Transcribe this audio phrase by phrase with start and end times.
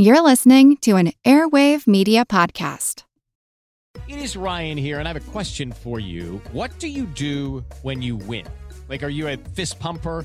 [0.00, 3.02] You're listening to an Airwave Media Podcast.
[4.06, 6.40] It is Ryan here, and I have a question for you.
[6.52, 8.46] What do you do when you win?
[8.88, 10.24] Like, are you a fist pumper?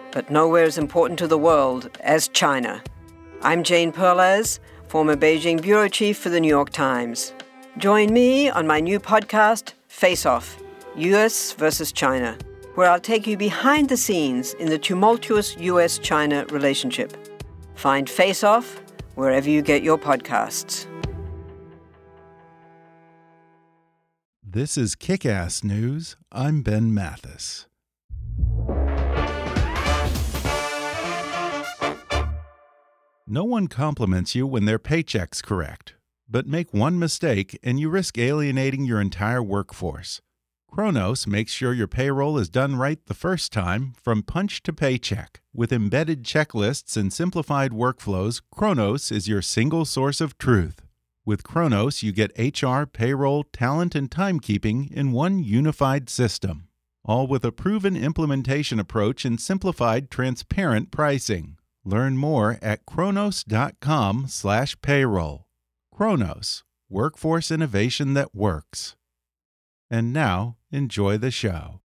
[0.11, 2.83] but nowhere as important to the world as China.
[3.41, 7.33] I'm Jane Perlez, former Beijing bureau chief for the New York Times.
[7.77, 10.61] Join me on my new podcast, Face Off
[10.95, 12.37] US versus China,
[12.75, 17.15] where I'll take you behind the scenes in the tumultuous US China relationship.
[17.75, 18.81] Find Face Off
[19.15, 20.85] wherever you get your podcasts.
[24.43, 26.17] This is Kick Ass News.
[26.29, 27.67] I'm Ben Mathis.
[33.33, 35.93] No one compliments you when their paycheck's correct,
[36.29, 40.19] but make one mistake and you risk alienating your entire workforce.
[40.69, 45.39] Kronos makes sure your payroll is done right the first time, from punch to paycheck.
[45.53, 50.81] With embedded checklists and simplified workflows, Kronos is your single source of truth.
[51.25, 56.67] With Kronos, you get HR, payroll, talent, and timekeeping in one unified system,
[57.05, 61.55] all with a proven implementation approach and simplified, transparent pricing.
[61.83, 65.47] Learn more at kronos.com/payroll.
[65.93, 68.95] Kronos, workforce innovation that works.
[69.89, 71.81] And now, enjoy the show.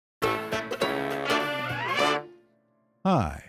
[3.04, 3.44] Hi,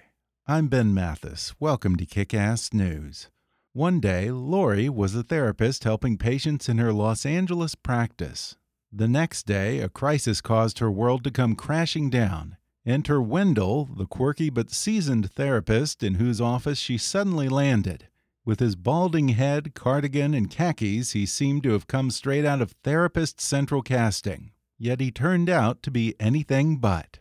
[0.47, 1.53] I'm Ben Mathis.
[1.59, 3.30] Welcome to Kick Ass News.
[3.73, 8.57] One day, Lori was a therapist helping patients in her Los Angeles practice.
[8.91, 12.57] The next day, a crisis caused her world to come crashing down.
[12.85, 18.07] Enter Wendell, the quirky but seasoned therapist in whose office she suddenly landed.
[18.44, 22.75] With his balding head, cardigan, and khakis, he seemed to have come straight out of
[22.83, 24.51] Therapist Central Casting.
[24.77, 27.19] Yet he turned out to be anything but.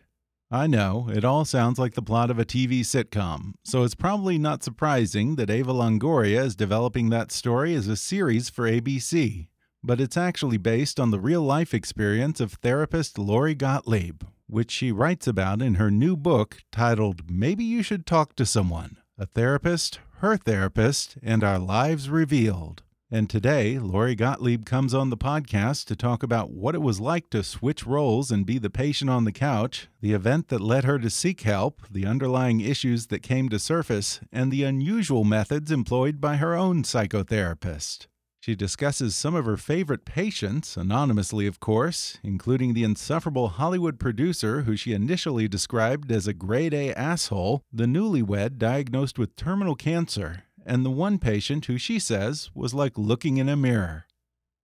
[0.51, 4.37] I know, it all sounds like the plot of a TV sitcom, so it's probably
[4.37, 9.47] not surprising that Eva Longoria is developing that story as a series for ABC.
[9.81, 14.91] But it's actually based on the real life experience of therapist Lori Gottlieb, which she
[14.91, 19.99] writes about in her new book titled Maybe You Should Talk to Someone A Therapist,
[20.17, 22.83] Her Therapist, and Our Lives Revealed.
[23.09, 27.31] And today, Lori Gottlieb comes on the podcast to talk about what it was like
[27.31, 30.99] to switch roles and be the patient on the couch, the event that led her
[30.99, 36.21] to seek help, the underlying issues that came to surface, and the unusual methods employed
[36.21, 38.05] by her own psychotherapist.
[38.43, 44.63] She discusses some of her favorite patients, anonymously, of course, including the insufferable Hollywood producer
[44.63, 50.43] who she initially described as a grade A asshole, the newlywed diagnosed with terminal cancer,
[50.65, 54.07] and the one patient who she says was like looking in a mirror.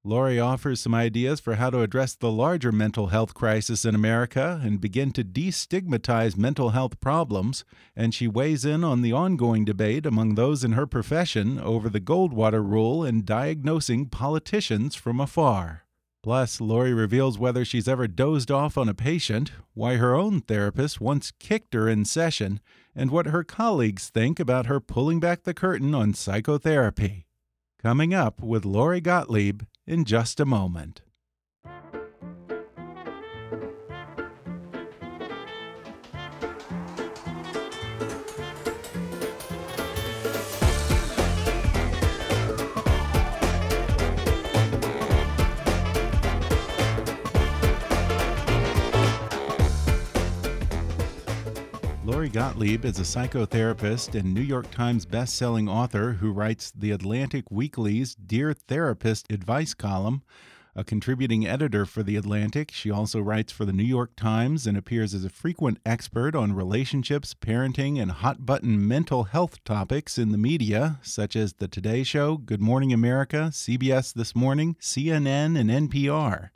[0.06, 4.62] Lori offers some ideas for how to address the larger mental health crisis in America
[4.64, 7.66] and begin to destigmatize mental health problems,
[7.98, 12.00] and she weighs in on the ongoing debate among those in her profession over the
[12.00, 15.84] Goldwater rule and diagnosing politicians from afar.
[16.24, 21.02] Plus, Lori reveals whether she's ever dozed off on a patient, why her own therapist
[21.02, 22.62] once kicked her in session,
[22.96, 27.26] and what her colleagues think about her pulling back the curtain on psychotherapy.
[27.82, 31.00] Coming up with Lori Gottlieb in just a moment.
[52.20, 57.50] Lori Gottlieb is a psychotherapist and New York Times bestselling author who writes The Atlantic
[57.50, 60.24] Weekly's Dear Therapist advice column.
[60.76, 64.78] A contributing editor for The Atlantic, she also writes for the New York Times and
[64.78, 70.34] appears as a frequent expert on relationships, parenting, and hot button mental health topics in
[70.34, 75.70] the media, such as The Today Show, Good Morning America, CBS This Morning, CNN, and
[75.90, 76.50] NPR.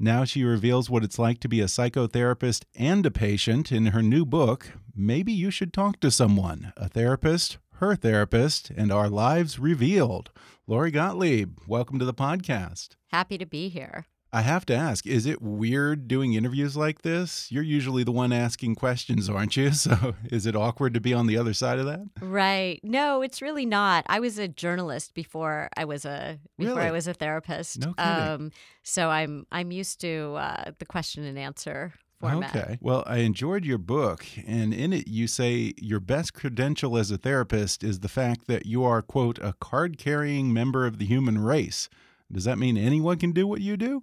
[0.00, 4.00] Now she reveals what it's like to be a psychotherapist and a patient in her
[4.00, 9.58] new book, Maybe You Should Talk to Someone, a therapist, her therapist, and our lives
[9.58, 10.30] revealed.
[10.68, 12.90] Lori Gottlieb, welcome to the podcast.
[13.08, 14.06] Happy to be here.
[14.32, 17.50] I have to ask, is it weird doing interviews like this?
[17.50, 19.70] You're usually the one asking questions, aren't you?
[19.78, 22.00] So is it awkward to be on the other side of that?
[22.20, 22.80] Right.
[22.82, 24.04] No, it's really not.
[24.08, 26.88] I was a journalist before I was a before Really?
[26.88, 27.78] I was a therapist.
[27.78, 28.28] No kidding.
[28.28, 28.50] Um,
[28.82, 32.54] so I'm I'm used to uh, the question and answer format.
[32.54, 32.78] Okay.
[32.80, 37.18] Well, I enjoyed your book, and in it you say your best credential as a
[37.18, 41.38] therapist is the fact that you are, quote, a card carrying member of the human
[41.38, 41.88] race.
[42.30, 44.02] Does that mean anyone can do what you do?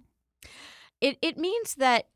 [1.00, 2.06] It it means that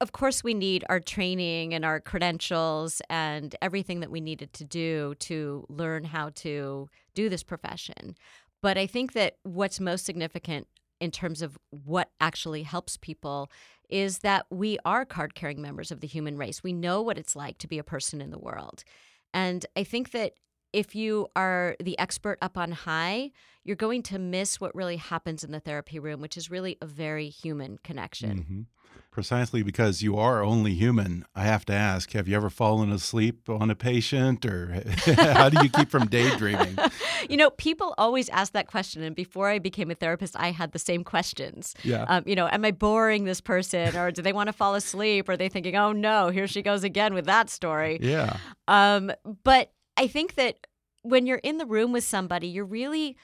[0.00, 4.64] of course we need our training and our credentials and everything that we needed to
[4.64, 8.16] do to learn how to do this profession.
[8.62, 10.66] But I think that what's most significant
[11.00, 13.50] in terms of what actually helps people
[13.88, 16.62] is that we are card carrying members of the human race.
[16.62, 18.84] We know what it's like to be a person in the world.
[19.32, 20.34] And I think that
[20.72, 23.30] if you are the expert up on high,
[23.64, 26.86] you're going to miss what really happens in the therapy room, which is really a
[26.86, 28.38] very human connection.
[28.38, 28.66] Mhm.
[29.10, 33.48] Precisely because you are only human, I have to ask have you ever fallen asleep
[33.48, 34.82] on a patient, or
[35.16, 36.78] how do you keep from daydreaming?
[37.28, 39.02] you know, people always ask that question.
[39.02, 41.74] And before I became a therapist, I had the same questions.
[41.82, 42.04] Yeah.
[42.04, 45.28] Um, you know, am I boring this person or do they want to fall asleep?
[45.28, 47.98] Or are they thinking, oh no, here she goes again with that story?
[48.00, 48.36] Yeah.
[48.68, 49.10] Um,
[49.42, 50.66] but I think that
[51.02, 53.16] when you're in the room with somebody, you're really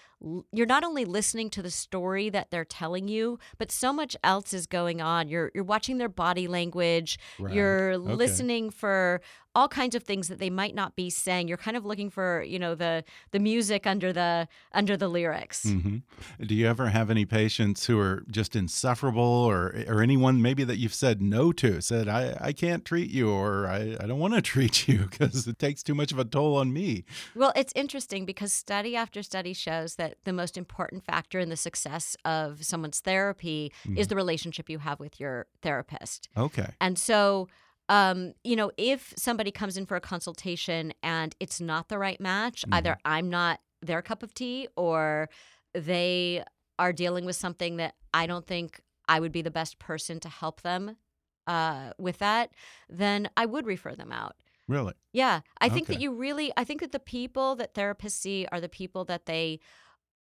[0.53, 4.53] you're not only listening to the story that they're telling you, but so much else
[4.55, 5.29] is going on.
[5.29, 7.19] You're you're watching their body language.
[7.39, 7.55] Right.
[7.55, 8.15] You're Okay.
[8.15, 9.21] listening for
[9.57, 11.47] all kinds of things that they might not be saying.
[11.47, 15.63] You're kind of looking for, you know, the the music under the under the lyrics.
[15.63, 15.99] hmm
[16.41, 20.79] Do you ever have any patients who are just insufferable, or or anyone maybe that
[20.79, 24.35] you've said no to, said I I can't treat you, or I I don't want
[24.35, 27.05] to treat you because it takes too much of a toll on me.
[27.37, 31.57] Well, it's interesting because study after study shows that the most important factor in the
[31.57, 36.29] success of someone's therapy is the relationship you have with your therapist.
[36.37, 36.69] Okay.
[36.81, 37.49] And so,
[37.89, 42.21] um, you know, if somebody comes in for a consultation and it's not the right
[42.21, 45.29] match, either I'm not their cup of tea or
[45.75, 46.43] they
[46.79, 50.29] are dealing with something that I don't think I would be the best person to
[50.29, 50.97] help them
[51.47, 52.51] uh, with that,
[52.89, 54.37] then I would refer them out.
[54.67, 54.95] Really.
[55.13, 58.63] Yeah, I think that you really, I think that the people that therapists see are
[58.63, 59.61] the people that they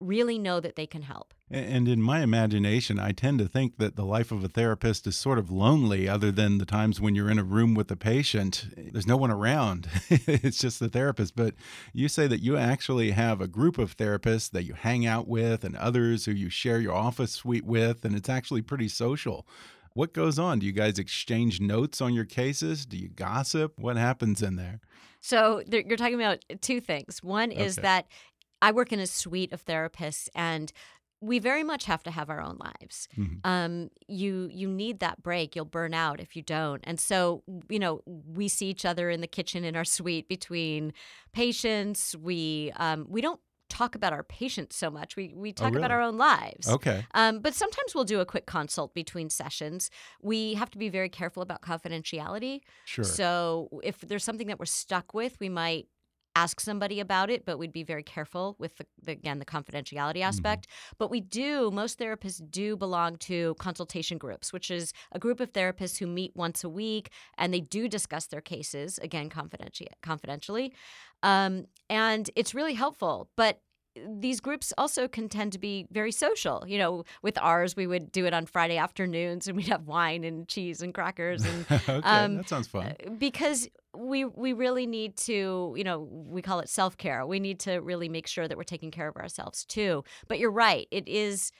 [0.05, 1.33] really know that they can help.
[1.51, 5.15] And in my imagination, I tend to think that the life of a therapist is
[5.15, 8.67] sort of lonely, other than the times when you're in a room with a patient.
[8.75, 11.35] There's no one around, it's just the therapist.
[11.35, 11.53] But
[11.94, 15.63] you say that you actually have a group of therapists that you hang out with
[15.63, 19.45] and others who you share your office suite with, and it's actually pretty social.
[19.94, 20.57] What goes on?
[20.57, 22.88] Do you guys exchange notes on your cases?
[22.88, 23.73] Do you gossip?
[23.77, 24.79] What happens in there?
[25.21, 27.21] So you're talking about two things.
[27.23, 27.83] One is Okay.
[27.83, 28.07] that
[28.68, 30.71] I work in a suite of therapists and
[31.21, 33.07] we very much have to have our own lives.
[33.18, 33.39] Mhm.
[33.45, 35.56] Um, you you need that break.
[35.56, 36.81] You'll burn out if you don't.
[36.89, 38.01] And so, you know,
[38.39, 40.92] we see each other in the kitchen in our suite between
[41.33, 42.15] patients.
[42.15, 43.39] We um, we don't
[43.69, 45.15] talk about our patients so much.
[45.15, 45.94] We we talk about Oh, really?
[45.94, 46.68] our own lives.
[46.69, 47.06] Okay.
[47.15, 49.89] Um, but sometimes we'll do a quick consult between sessions.
[50.21, 52.62] We have to be very careful about confidentiality.
[52.86, 53.04] Sure.
[53.06, 55.88] So if there's something that we're stuck with, we might
[56.35, 60.21] ask somebody about it, but we'd be very careful with the, the again the confidentiality
[60.21, 60.68] aspect.
[60.97, 65.53] But we do most therapists do belong to consultation groups, which is a group of
[65.53, 70.74] therapists who meet once a week and they do discuss their cases again confidenti- confidentially,
[71.21, 73.29] um, and it's really helpful.
[73.36, 73.62] But
[74.07, 76.63] these groups also can tend to be very social.
[76.67, 80.23] You know, with ours, we would do it on Friday afternoons, and we'd have wine
[80.23, 82.01] and cheese and crackers and okay.
[82.03, 82.88] um, that sounds fun.
[82.88, 87.59] uh, because we we really need to you know we call it self-care we need
[87.59, 91.07] to really make sure that we're taking care of ourselves too but you're right it
[91.07, 91.51] is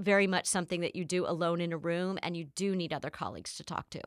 [0.00, 3.10] very much something that you do alone in a room and you do need other
[3.10, 4.00] colleagues to talk to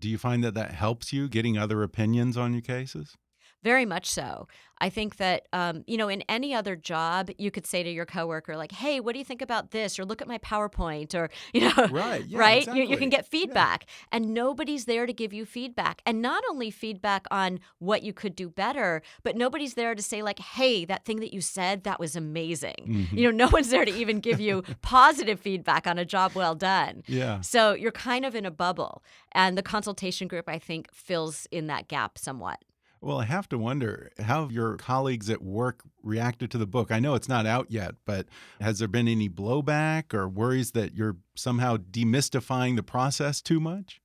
[0.00, 3.16] Do you find that that helps you getting other opinions on your cases?
[3.64, 4.46] Very much so.
[4.78, 8.04] I think that um, you know in any other job you could say to your
[8.04, 9.98] coworker like hey what do you think about this?
[9.98, 12.66] or look at my powerpoint or you know Right, yeah, right?
[12.66, 13.28] You, you can get Yeah.
[13.34, 16.02] feedback and nobody's there to give you feedback.
[16.04, 20.22] And not only feedback on what you could do better but nobody's there to say
[20.22, 22.74] like hey that thing that you said that was amazing.
[22.86, 23.16] Mm-hmm.
[23.16, 26.56] you know no one's there to even give you positive feedback on a job well
[26.56, 27.04] done.
[27.06, 27.40] Yeah.
[27.42, 29.02] so you're kind of in a bubble
[29.32, 32.58] and the consultation group i think fills in that gap somewhat
[33.04, 36.90] Well, I have to wonder how have your colleagues at work reacted to the book.
[36.90, 38.26] I know it's not out yet, but
[38.60, 44.00] has there been any blowback or worries that you're somehow demystifying the process too much?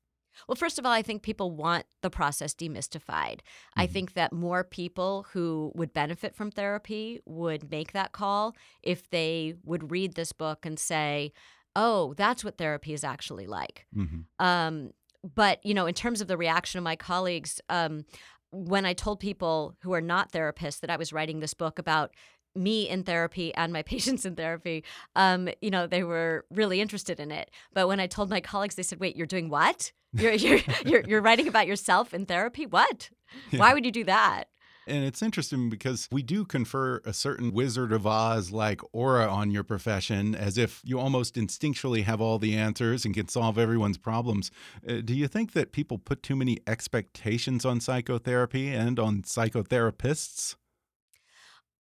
[0.48, 3.40] Well, first of all, I think people want the process demystified.
[3.76, 9.10] I think that more people who would benefit from therapy would make that call if
[9.10, 11.32] they would read this book and say,
[11.76, 13.86] oh, that's what therapy is actually like.
[13.94, 14.92] hmm Um,
[15.36, 18.06] but you know, in terms of the reaction of my colleagues, um,
[18.52, 22.12] when I told people who are not therapists that I was writing this book about
[22.56, 24.84] me in therapy and my patients in therapy,
[25.16, 27.52] um, you know, they were really interested in it.
[27.74, 29.92] But when I told my colleagues, they said, "Wait, you're doing what?
[30.14, 32.66] You're you're you're, you're writing about yourself in therapy?
[32.66, 33.10] What?
[33.52, 34.46] Why would you do that?"
[34.90, 39.52] And it's interesting because we do confer a certain Wizard of Oz like aura on
[39.52, 44.00] your profession, as if you almost instinctually have all the answers and can solve everyone's
[44.00, 44.50] problems.
[44.88, 50.56] Uh, do you think that people put too many expectations on psychotherapy and on psychotherapists?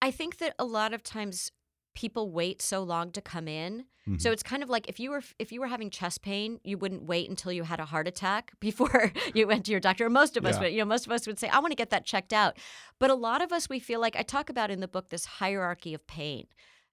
[0.01, 1.51] I think that a lot of times
[1.95, 3.85] people wait so long to come in.
[4.07, 4.21] Mhm.
[4.21, 6.77] So it's kind of like if you were if you were having chest pain, you
[6.77, 10.05] wouldn't wait until you had a heart attack before you went to your doctor.
[10.05, 10.61] Or most of us Yeah.
[10.61, 12.57] would, you know, most of us would say, I want to get that checked out.
[12.99, 15.25] But a lot of us we feel like I talk about in the book this
[15.25, 16.47] hierarchy of pain.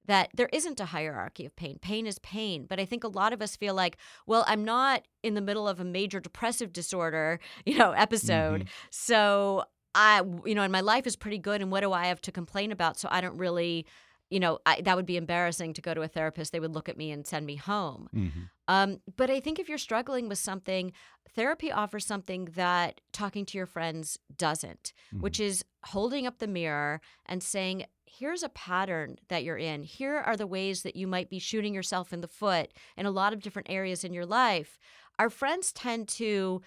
[0.06, 1.78] That there isn't a hierarchy of pain.
[1.82, 2.66] Pain is pain.
[2.68, 5.66] But I think a lot of us feel like, well, I'm not in the middle
[5.66, 8.68] of a major depressive disorder, you know, episode.
[8.90, 9.64] So
[9.96, 11.60] I, you know, and my life is pretty good.
[11.60, 12.98] And what do I have to complain about?
[13.00, 13.84] So I don't really,
[14.30, 16.52] you know, I, that would be embarrassing to go to a therapist.
[16.52, 18.08] They would look at me and send me home.
[18.14, 18.50] Mhm.
[18.68, 20.92] Um, but I think if you're struggling with something,
[21.34, 27.00] therapy offers something that talking to your friends doesn't, which is holding up the mirror
[27.26, 29.82] and saying, here's a pattern that you're in.
[29.82, 33.10] Here are the ways that you might be shooting yourself in the foot in a
[33.10, 34.78] lot of different areas in your life.
[35.18, 36.62] Our friends tend to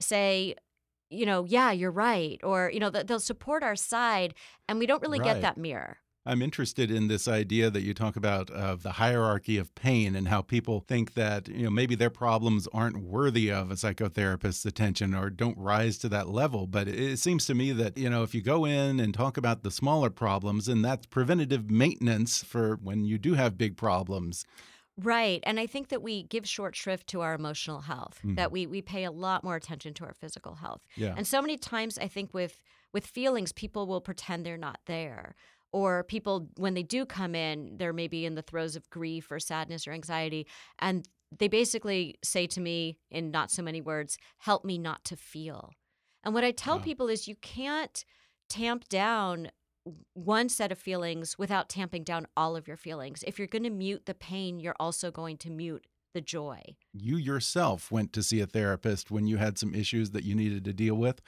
[0.00, 0.54] say,
[1.10, 2.40] you know, yeah, you're right.
[2.42, 4.34] Or, you know, they'll support our side
[4.68, 5.34] and we don't really Right.
[5.34, 5.98] get that mirror.
[6.24, 10.28] I'm interested in this idea that you talk about of the hierarchy of pain and
[10.28, 15.14] how people think that you know maybe their problems aren't worthy of a psychotherapist's attention
[15.14, 16.66] or don't rise to that level.
[16.66, 19.62] But it seems to me that you know if you go in and talk about
[19.62, 24.44] the smaller problems, and that's preventative maintenance for when you do have big problems.
[24.98, 25.40] Right.
[25.44, 28.34] And I think that we give short shrift to our emotional health, mm-hmm.
[28.34, 30.82] that we we pay a lot more attention to our physical health.
[30.96, 31.14] Yeah.
[31.16, 32.60] And so many times I think with
[32.92, 35.34] with feelings people will pretend they're not there.
[35.72, 39.40] Or people when they do come in, they're maybe in the throes of grief or
[39.40, 40.46] sadness or anxiety
[40.78, 45.16] and they basically say to me in not so many words, help me not to
[45.16, 45.72] feel.
[46.22, 46.82] And what I tell Wow.
[46.82, 48.04] people is you can't
[48.48, 49.50] tamp down
[50.12, 53.24] one set of feelings without tamping down all of your feelings.
[53.26, 56.60] If you're going to mute the pain, you're also going to mute the joy.
[56.92, 60.62] you yourself went to see a therapist when you had some issues that you needed
[60.66, 61.22] to deal with.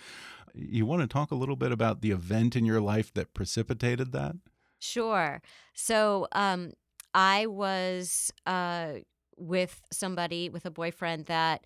[0.55, 4.13] You want to talk a little bit about the event in your life that precipitated
[4.13, 4.37] that?
[4.79, 5.43] Sure.
[5.75, 6.73] So um,
[7.13, 8.95] I was uh,
[9.37, 11.65] with somebody, with a boyfriend that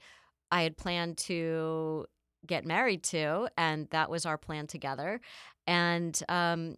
[0.51, 2.07] I had planned to
[2.47, 5.21] get married to, and that was our plan together.
[5.67, 6.77] And um,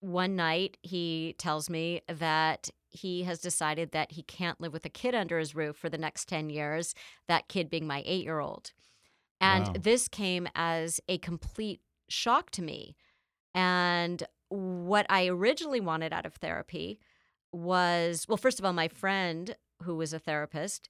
[0.00, 4.90] one night he tells me that he has decided that he can't live with a
[4.90, 6.94] kid under his roof for the next 10 years,
[7.26, 8.72] that kid being my eight year old.
[9.40, 9.74] And Wow.
[9.78, 12.96] this came as a complete shock to me.
[13.54, 17.00] And what I originally wanted out of therapy
[17.52, 20.88] was well, first of all, my friend who was a therapist,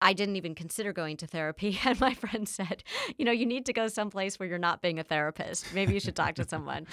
[0.00, 1.78] I didn't even consider going to therapy.
[1.84, 2.82] And my friend said,
[3.16, 5.72] you know, you need to go someplace where you're not being a therapist.
[5.72, 6.86] Maybe you should talk to someone.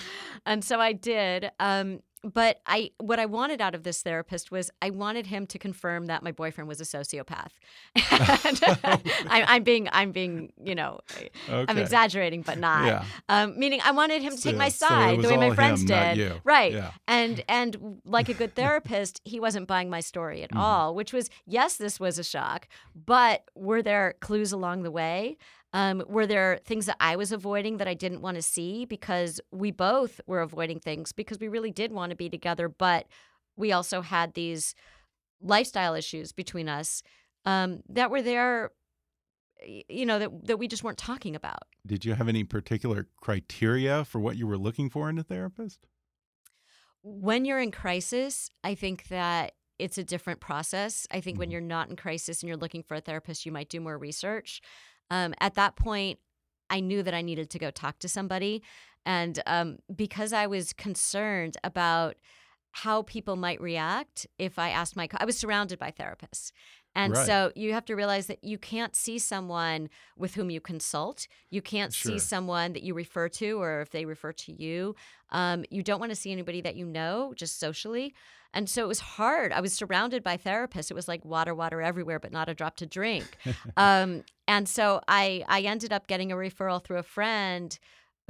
[0.45, 1.51] And so I did.
[1.59, 5.57] Um, but I, what I wanted out of this therapist was I wanted him to
[5.59, 7.49] confirm that my boyfriend was a sociopath.
[7.95, 8.59] and
[9.29, 10.99] I, I'm being, I'm being, you know,
[11.49, 12.85] I'm exaggerating, but not.
[12.85, 13.03] Yeah.
[13.29, 15.81] Um, meaning I wanted him to take So- my side was the way my friends
[15.81, 16.41] him, did.
[16.43, 16.73] Right.
[16.73, 16.91] Yeah.
[17.07, 20.57] And and like a good therapist, he wasn't buying my story Mm-hmm.
[20.57, 24.91] at all, which was yes, this was a shock, but were there clues along the
[24.91, 25.37] way?
[25.73, 29.39] Um, were there things that I was avoiding that I didn't want to see because
[29.51, 33.07] we both were avoiding things because we really did want to be together, but
[33.55, 34.75] we also had these
[35.41, 37.03] lifestyle issues between us
[37.45, 38.71] um, that were there,
[39.89, 41.63] you know, that that we just weren't talking about.
[41.85, 45.85] Did you have any particular criteria for what you were looking for in a therapist?
[47.03, 51.07] when you're in crisis, I think that it's a different process.
[51.11, 51.51] I think when Mhm.
[51.51, 54.61] you're not in crisis and you're looking for a therapist, you might do more research.
[55.11, 56.17] Um, at that point,
[56.71, 58.63] I knew that I needed to go talk to somebody.
[59.05, 62.15] And um, because I was concerned about
[62.71, 66.51] how people might react if I asked my, I was surrounded by therapists.
[66.93, 67.25] And Right.
[67.25, 71.27] so you have to realize that you can't see someone with whom you consult.
[71.49, 72.13] You can't Sure.
[72.13, 74.95] see someone that you refer to or if they refer to you.
[75.29, 78.13] Um, you don't want to see anybody that you know just socially.
[78.53, 79.53] And so it was hard.
[79.53, 80.91] I was surrounded by therapists.
[80.91, 83.37] It was like water, water everywhere, but not a drop to drink.
[83.77, 87.77] um, and so I, I ended up getting a referral through a friend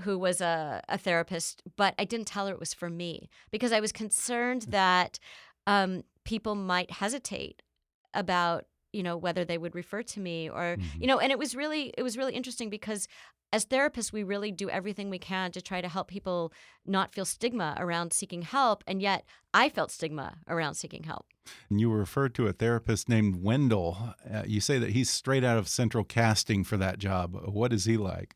[0.02, 3.72] who was a, a therapist, but I didn't tell her it was for me because
[3.72, 5.18] I was concerned that
[5.66, 7.64] um, people might hesitate
[8.14, 11.02] about you know whether they would refer to me or Mhm.
[11.02, 13.08] you know and it was really it was really interesting because
[13.54, 16.52] as therapists we really do everything we can to try to help people
[16.86, 21.26] not feel stigma around seeking help and yet i felt stigma around seeking help
[21.70, 24.14] And you referred to a therapist named Wendell.
[24.32, 27.34] Uh, you say that he's straight out of central casting for that job.
[27.48, 28.36] What is he like?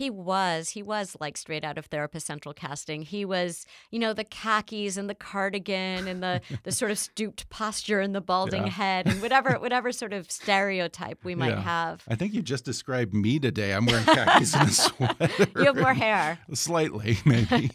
[0.00, 0.70] He was.
[0.70, 3.02] He was like straight out of Therapist Central casting.
[3.02, 7.50] He was, you know, the khakis and the cardigan and the the sort of stooped
[7.50, 8.70] posture and the balding Yeah.
[8.70, 11.60] head and whatever whatever sort of stereotype we might Yeah.
[11.60, 12.02] have.
[12.08, 13.72] I think you just described me today.
[13.74, 15.28] I'm wearing khakis and a sweater.
[15.60, 16.38] You have more hair.
[16.54, 17.70] Slightly, maybe.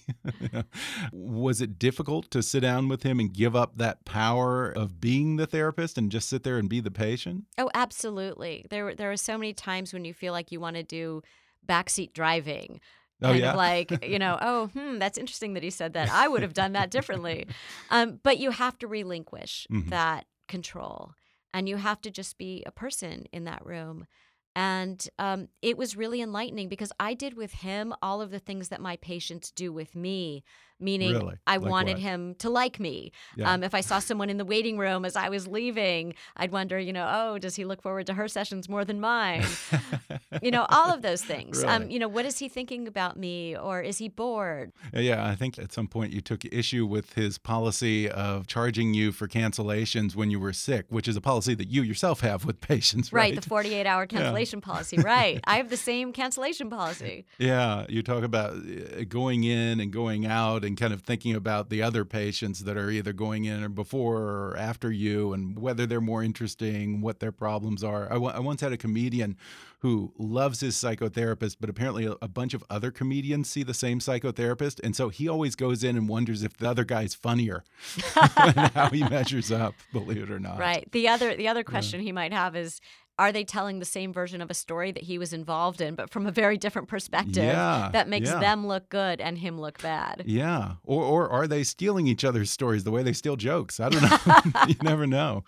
[0.52, 0.64] Yeah.
[1.12, 5.36] Was it difficult to sit down with him and give up that power of being
[5.36, 7.44] the therapist and just sit there and be the patient?
[7.60, 8.66] Oh, absolutely.
[8.72, 11.22] There were there are so many times when you feel like you want to do
[11.68, 12.80] backseat driving.
[13.22, 13.52] Oh, kind yeah?
[13.52, 16.10] of like, you know, oh, hmm, that's interesting that he said that.
[16.12, 17.48] I would have done that differently.
[17.90, 19.90] Um, but you have to relinquish Mhm.
[19.90, 21.14] that control
[21.54, 24.08] and you have to just be a person in that room.
[24.56, 28.70] And um, it was really enlightening because I did with him all of the things
[28.70, 30.44] that my patients do with me,
[30.80, 31.36] meaning Really?
[31.48, 32.02] I Like wanted what?
[32.02, 33.12] him to like me.
[33.36, 33.52] Yeah.
[33.52, 36.78] Um, if I saw someone in the waiting room as I was leaving, I'd wonder,
[36.80, 39.46] you know, oh, does he look forward to her sessions more than mine?
[40.42, 41.64] you know, all of those things.
[41.64, 44.72] Um, you know, what is he thinking about me, or is he bored?
[44.94, 49.12] Yeah, I think at some point you took issue with his policy of charging you
[49.12, 52.60] for cancellations when you were sick, which is a policy that you yourself have with
[52.62, 53.22] patients, right?
[53.22, 54.98] Right, the forty-eight hour cancellation policy.
[54.98, 57.26] Right, I have the same cancellation policy.
[57.38, 61.70] Yeah, you talk about uh, going in and going out and kind of thinking about
[61.70, 65.86] the other patients that are either going in or before or after you and whether
[65.86, 68.12] they're more interesting, what their problems are.
[68.12, 69.38] I, I once had a comedian
[69.80, 74.00] who loves his psychotherapist, but apparently a, a bunch of other comedians see the same
[74.00, 74.80] psychotherapist.
[74.84, 77.64] And so he always goes in and wonders if the other guy's funnier
[78.38, 80.58] and how he measures up, believe it or not.
[80.58, 80.92] Right.
[80.92, 82.82] The other the other question he might have is
[83.18, 86.10] are they telling the same version of a story that he was involved in but
[86.10, 88.40] from a very different perspective Yeah, that makes yeah.
[88.40, 90.24] them look good and him look bad?
[90.26, 90.74] Yeah.
[90.84, 93.80] Or or are they stealing each other's stories the way they steal jokes?
[93.80, 94.62] I don't know.
[94.68, 95.44] you never know.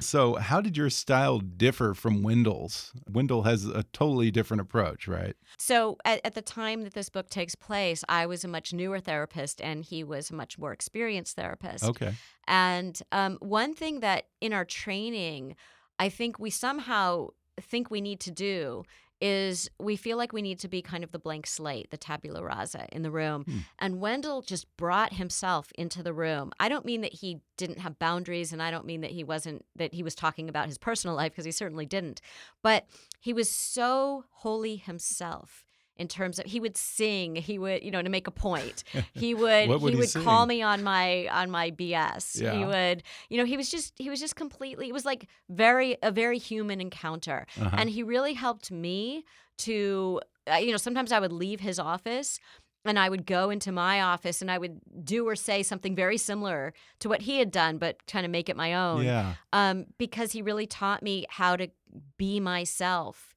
[0.00, 2.92] So, how did your style differ from Wendell's?
[3.08, 5.36] Wendell has a totally different approach, right?
[5.58, 9.00] So at, at the time that this book takes place, I was a much newer
[9.00, 11.84] therapist and he was a much more experienced therapist.
[11.84, 12.14] Okay.
[12.48, 15.54] And um, one thing that in our training,
[16.02, 17.28] I think we somehow
[17.60, 18.82] think we need to do
[19.20, 22.42] is we feel like we need to be kind of the blank slate, the tabula
[22.42, 23.44] rasa in the room.
[23.44, 23.58] Hmm.
[23.78, 26.50] And Wendell just brought himself into the room.
[26.58, 29.64] I don't mean that he didn't have boundaries and I don't mean that he wasn't
[29.76, 32.20] that he was talking about his personal life because he certainly didn't.
[32.62, 32.86] But
[33.20, 35.64] he was so wholly himself
[36.02, 38.84] in terms of he would sing, he would, you know, to make a point.
[39.14, 42.40] He would, would he he would call me on my on my BS.
[42.54, 45.96] He would, you know, he was just he was just completely it was like very
[46.02, 47.46] a very human encounter.
[47.58, 47.76] Uh-huh.
[47.78, 49.24] And he really helped me
[49.58, 52.40] to uh, you know, sometimes I would leave his office
[52.84, 56.18] and I would go into my office and I would do or say something very
[56.18, 59.04] similar to what he had done, but kind of make it my own.
[59.04, 59.34] Yeah.
[59.52, 61.68] Um, because he really taught me how to
[62.16, 63.34] be myself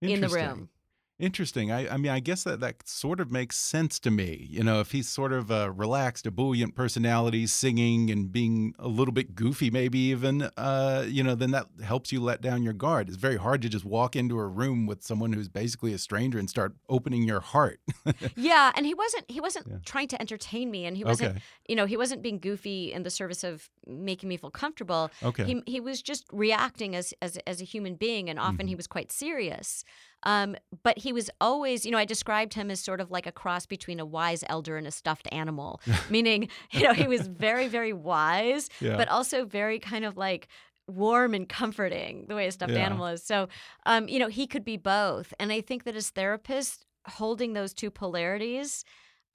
[0.00, 0.70] in the room.
[1.18, 1.72] Interesting.
[1.72, 4.46] I, I mean, I guess that that sort of makes sense to me.
[4.50, 9.12] You know, if he's sort of a relaxed, ebullient personality, singing and being a little
[9.14, 13.08] bit goofy, maybe even, uh, you know, then that helps you let down your guard.
[13.08, 16.38] It's very hard to just walk into a room with someone who's basically a stranger
[16.38, 17.80] and start opening your heart.
[18.36, 19.78] Yeah, and he wasn't he wasn't Yeah.
[19.86, 21.40] trying to entertain me and he wasn't Okay.
[21.66, 25.10] you know, he wasn't being goofy in the service of making me feel comfortable.
[25.22, 25.44] Okay.
[25.44, 28.76] He he was just reacting as as as a human being and often he Mm-hmm.
[28.76, 29.82] was quite serious.
[30.26, 33.32] Um, but he was always, you know, I described him as sort of like a
[33.32, 37.68] cross between a wise elder and a stuffed animal, meaning, you know, he was very,
[37.68, 38.96] very wise, Yeah.
[38.96, 40.48] but also very kind of like
[40.88, 42.86] warm and comforting the way a stuffed Yeah.
[42.86, 43.22] animal is.
[43.22, 43.48] So,
[43.86, 45.32] um, you know, he could be both.
[45.40, 48.84] And I think that as therapists, holding those two polarities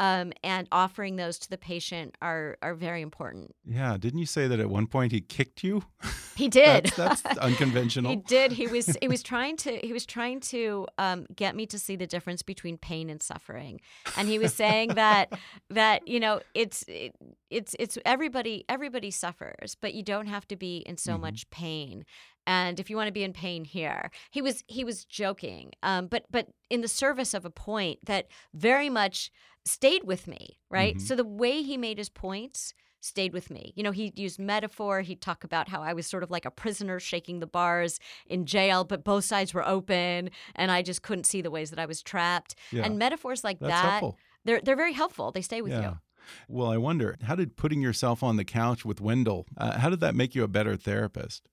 [0.01, 3.55] um, and offering those to the patient are are very important.
[3.63, 3.97] Yeah.
[3.97, 5.83] Didn't you say that at one point he kicked you?
[6.33, 6.85] He did.
[6.95, 8.09] That's, that's unconventional.
[8.09, 8.53] He did.
[8.53, 8.97] He was.
[9.01, 9.77] He was trying to.
[9.83, 13.81] He was trying to um, get me to see the difference between pain and suffering,
[14.17, 15.37] and he was saying that
[15.69, 17.13] that you know it's it,
[17.51, 21.19] it's it's everybody everybody suffers, but you don't have to be in so Mhm.
[21.19, 22.05] much pain.
[22.47, 26.07] And if you want to be in pain here, he was he was joking, um,
[26.07, 29.31] but but in the service of a point that very much
[29.65, 30.59] stayed with me.
[30.69, 30.95] Right.
[30.95, 31.01] Mhm.
[31.01, 33.73] So the way he made his points stayed with me.
[33.75, 35.01] You know, he used metaphor.
[35.01, 38.45] He'd talk about how I was sort of like a prisoner shaking the bars in
[38.45, 41.87] jail, but both sides were open and I just couldn't see the ways that I
[41.87, 42.55] was trapped.
[42.71, 42.83] Yeah.
[42.83, 44.19] And metaphors like That's that, helpful.
[44.45, 45.31] they're they're very helpful.
[45.31, 45.81] They stay with yeah.
[45.81, 45.99] you.
[46.47, 50.01] Well, I wonder, how did putting yourself on the couch with Wendell, uh, how did
[50.01, 51.49] that make you a better therapist?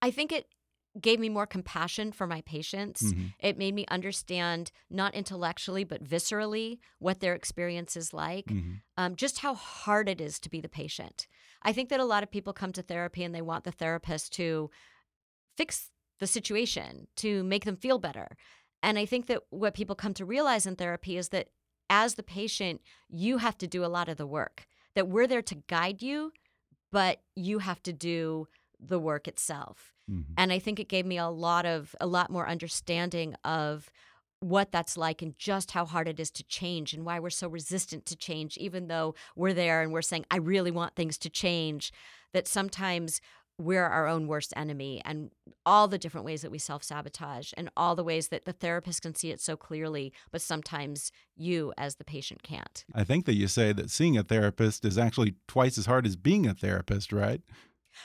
[0.00, 0.46] I think it
[1.00, 3.02] gave me more compassion for my patients.
[3.02, 3.34] Mhm.
[3.38, 8.82] It made me understand, not intellectually, but viscerally, what their experience is like, Mhm.
[8.96, 11.28] um, just how hard it is to be the patient.
[11.62, 14.32] I think that a lot of people come to therapy and they want the therapist
[14.34, 14.70] to
[15.56, 18.36] fix the situation, to make them feel better.
[18.82, 21.50] And I think that what people come to realize in therapy is that
[21.88, 25.42] as the patient, you have to do a lot of the work, that we're there
[25.42, 26.32] to guide you,
[26.90, 28.48] but you have to do
[28.80, 29.94] the work itself.
[30.10, 30.34] Mhm.
[30.36, 33.90] And I think it gave me a lot of a lot more understanding of
[34.40, 37.46] what that's like and just how hard it is to change and why we're so
[37.46, 41.28] resistant to change even though we're there and we're saying I really want things to
[41.30, 41.92] change
[42.32, 43.20] that sometimes
[43.58, 45.30] we're our own worst enemy and
[45.66, 49.14] all the different ways that we self-sabotage and all the ways that the therapist can
[49.14, 52.86] see it so clearly but sometimes you as the patient can't.
[52.94, 56.16] I think that you say that seeing a therapist is actually twice as hard as
[56.16, 57.42] being a therapist, right?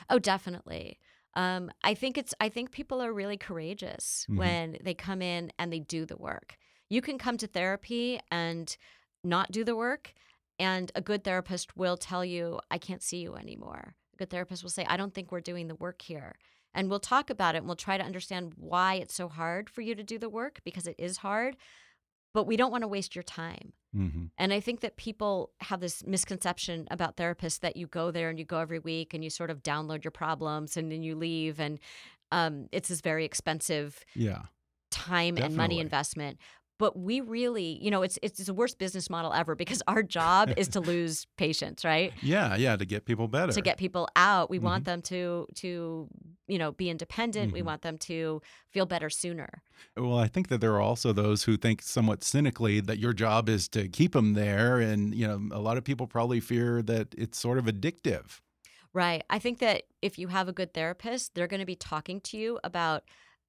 [0.10, 1.00] Oh, definitely.
[1.36, 2.34] Um, I think it's.
[2.40, 4.38] I think people are really courageous Mhm.
[4.38, 6.58] when they come in and they do the work.
[6.90, 8.76] You can come to therapy and
[9.24, 10.14] not do the work,
[10.60, 14.64] and a good therapist will tell you, "I can't see you anymore." A good therapist
[14.64, 16.38] will say, "I don't think we're doing the work here,"
[16.74, 17.60] and we'll talk about it.
[17.60, 20.62] and We'll try to understand why it's so hard for you to do the work
[20.64, 21.58] because it is hard,
[22.36, 23.68] but we don't want to waste your time.
[23.94, 28.30] hmm And I think that people have this misconception about therapists that you go there
[28.30, 31.16] and you go every week and you sort of download your problems and then you
[31.16, 31.80] leave and
[32.32, 34.44] um, it's this very expensive Yeah.
[34.92, 36.38] time and money investment.
[36.78, 40.52] But we really, you know, it's it's the worst business model ever because our job
[40.58, 42.14] is to lose patients, right?
[42.22, 43.54] Yeah, yeah, to get people better.
[43.54, 44.66] To get people out, we Mm-hmm.
[44.66, 46.10] want them to to
[46.48, 47.52] you know be independent.
[47.54, 47.66] We Mhm.
[47.66, 49.64] want them to feel better sooner.
[49.98, 53.50] Well, I think that there are also those who think somewhat cynically that your job
[53.50, 54.80] is to keep them there.
[54.80, 58.42] And, you know, a lot of people probably fear that it's sort of addictive.
[58.94, 59.24] Right.
[59.30, 62.38] I think that if you have a good therapist, they're going to be talking to
[62.38, 63.04] you about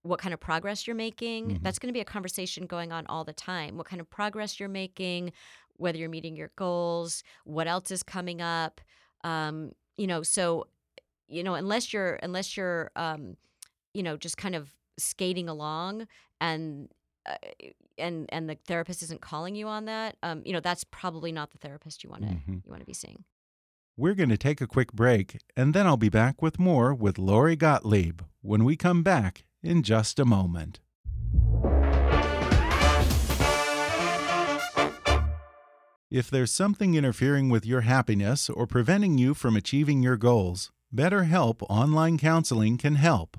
[0.07, 1.49] what kind of progress you're making.
[1.59, 1.63] Mhm.
[1.63, 3.77] That's going to be a conversation going on all the time.
[3.77, 5.33] What kind of progress you're making,
[5.77, 8.81] whether you're meeting your goals, what else is coming up.
[9.25, 10.67] Um, you know, so
[11.29, 13.37] you know, unless you're unless you're um,
[13.95, 16.07] you know, just kind of skating along
[16.41, 16.89] and
[17.27, 17.35] uh,
[17.99, 21.51] and and the therapist isn't calling you on that, um, you know, that's probably not
[21.51, 22.63] the therapist you want to Mhm.
[22.65, 23.25] you want to be seeing.
[23.97, 27.19] We're going to take a quick break, and then I'll be back with more with
[27.19, 30.81] Lori Gottlieb when we come back in just a moment.
[36.11, 41.63] If there's something interfering with your happiness or preventing you from achieving your goals, BetterHelp
[41.69, 43.37] Online Counseling can help.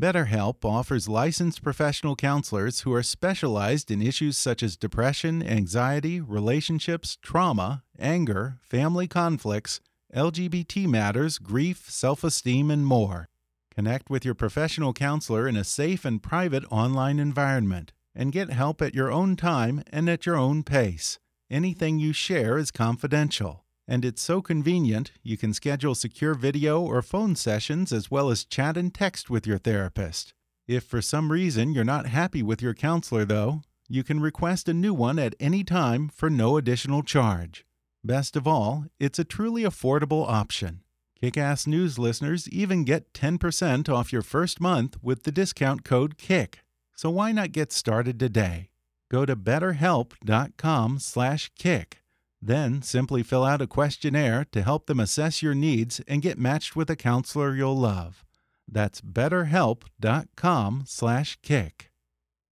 [0.00, 7.18] BetterHelp offers licensed professional counselors who are specialized in issues such as depression, anxiety, relationships,
[7.20, 9.80] trauma, anger, family conflicts,
[10.14, 13.28] LGBT matters, grief, self esteem, and more.
[13.74, 18.82] Connect with your professional counselor in a safe and private online environment and get help
[18.82, 21.18] at your own time and at your own pace.
[21.50, 23.64] Anything you share is confidential.
[23.86, 28.44] And it's so convenient, you can schedule secure video or phone sessions as well as
[28.44, 30.32] chat and text with your therapist.
[30.68, 34.74] If for some reason you're not happy with your counselor, though, you can request a
[34.74, 37.64] new one at any time for no additional charge.
[38.04, 40.82] Best of all, it's a truly affordable option.
[41.20, 46.60] Kick-Ass News listeners even get 10% off your first month with the discount code KICK.
[46.96, 48.70] So why not get started today?
[49.10, 52.02] Go to betterhelp.com/kick.
[52.40, 56.74] Then simply fill out a questionnaire to help them assess your needs and get matched
[56.74, 58.24] with a counselor you'll love.
[58.66, 61.90] That's betterhelp.com/kick.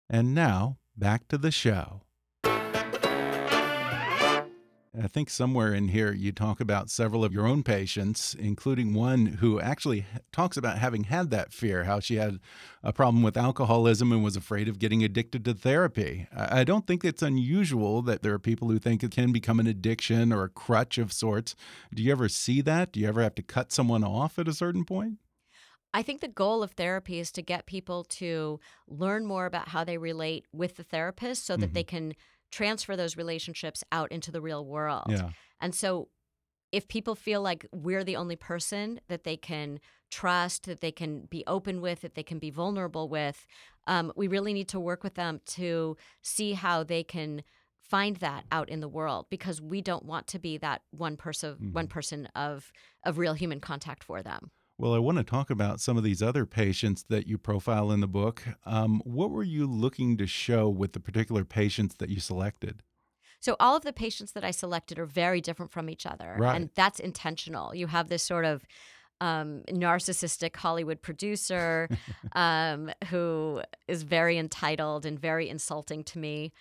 [0.10, 2.05] And now, back to the show.
[5.02, 9.26] I think somewhere in here you talk about several of your own patients, including one
[9.26, 12.40] who actually talks about having had that fear, how she had
[12.84, 16.28] a problem with alcoholism and was afraid of getting addicted to therapy.
[16.36, 19.68] I don't think it's unusual that there are people who think it can become an
[19.68, 21.56] addiction or a crutch of sorts.
[21.94, 22.92] Do you ever see that?
[22.92, 25.18] Do you ever have to cut someone off at a certain point?
[25.94, 29.86] I think the goal of therapy is to get people to learn more about how
[29.86, 31.96] they relate with the therapist so that they mm-hmm.
[31.96, 32.14] can
[32.56, 35.08] transfer those relationships out into the real world.
[35.10, 35.30] Yeah.
[35.60, 36.08] And so
[36.72, 41.26] if people feel like we're the only person that they can trust, that they can
[41.30, 43.46] be open with, that they can be vulnerable with,
[43.88, 47.44] um, we really need to work with them to see how they can
[47.82, 51.56] find that out in the world because we don't want to be that one person
[51.72, 52.72] one person of
[53.04, 54.50] of real human contact for them.
[54.78, 58.02] Well, I want to talk about some of these other patients that you profile in
[58.02, 58.44] the book.
[58.66, 62.84] Um, what were you looking to show with the particular patients that you selected?
[63.40, 66.56] So all of the patients that I selected are very different from each other, Right.
[66.56, 67.74] and that's intentional.
[67.74, 68.66] You have this sort of
[69.22, 71.88] um, narcissistic Hollywood producer
[72.34, 76.52] um, who is very entitled and very insulting to me.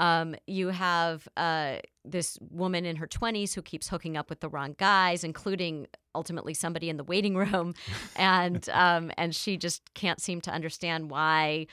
[0.00, 4.48] Um, you have uh, this woman in her 20s who keeps hooking up with the
[4.48, 7.74] wrong guys, including ultimately somebody in the waiting room,
[8.16, 11.66] and um, and she just can't seem to understand why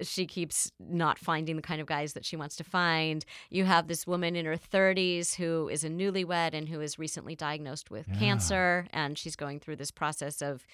[0.00, 3.24] she keeps not finding the kind of guys that she wants to find.
[3.50, 7.36] You have this woman in her 30s who is a newlywed and who is recently
[7.36, 8.18] diagnosed with Yeah.
[8.18, 10.66] cancer, and she's going through this process of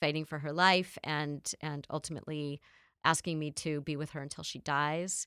[0.00, 2.60] fighting for her life and and ultimately
[3.04, 5.26] asking me to be with her until she dies.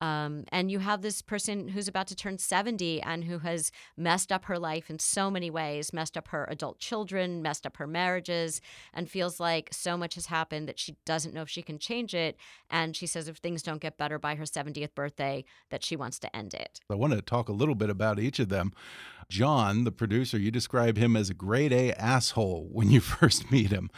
[0.00, 4.32] Um, and you have this person who's about to turn 70 and who has messed
[4.32, 7.86] up her life in so many ways, messed up her adult children, messed up her
[7.86, 8.60] marriages,
[8.94, 12.14] and feels like so much has happened that she doesn't know if she can change
[12.14, 12.36] it.
[12.70, 16.18] And she says if things don't get better by her 70th birthday, that she wants
[16.20, 16.80] to end it.
[16.90, 18.72] I want to talk a little bit about each of them.
[19.28, 23.70] John, the producer, you describe him as a grade A asshole when you first meet
[23.70, 23.90] him.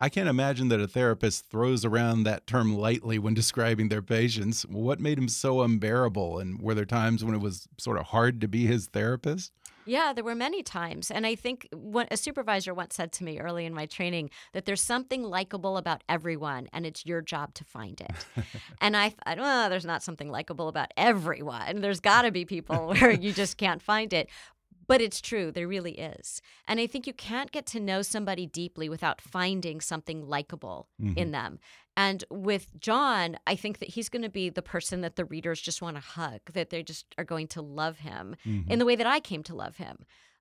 [0.00, 4.64] I can't imagine that a therapist throws around that term lightly when describing their patients.
[4.66, 6.38] What made him so unbearable?
[6.38, 9.52] And were there times when it was sort of hard to be his therapist?
[9.86, 11.10] Yeah, there were many times.
[11.10, 14.64] And I think what a supervisor once said to me early in my training that
[14.64, 18.12] there's something likable about everyone and it's your job to find it.
[18.80, 21.80] and I thought, oh, there's not something likable about everyone.
[21.80, 24.28] There's got to be people where you just can't find it.
[24.86, 26.42] But it's true, there really is.
[26.66, 31.30] And I think you can't get to know somebody deeply without finding something likable in
[31.30, 31.58] them.
[31.96, 35.60] And with John, I think that he's going to be the person that the readers
[35.60, 38.36] just want to hug, that they just are going to love him
[38.68, 39.98] in the way that I came to love him.